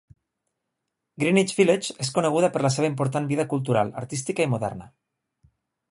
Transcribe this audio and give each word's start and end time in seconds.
Greenwich 1.23 1.53
Village 1.59 1.93
és 2.05 2.11
coneguda 2.17 2.51
per 2.55 2.63
la 2.69 2.73
seva 2.79 2.91
important 2.95 3.31
vida 3.35 3.49
cultural, 3.55 3.93
artística 4.05 4.49
i 4.49 4.53
moderna. 4.57 4.93